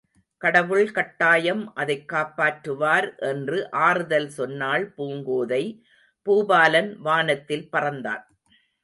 கடவுள் 0.37 0.91
கட்டாயம் 0.91 1.73
அதைக் 1.75 2.11
காப்பாற்றுவார் 2.11 3.15
என்று 3.17 3.71
ஆறுதல் 3.71 4.29
சொன்னாள் 4.29 4.93
பூங்கோதை, 4.97 5.81
பூபாலன் 6.25 6.95
வானத்தில் 6.95 7.69
பறந்தான். 7.71 8.23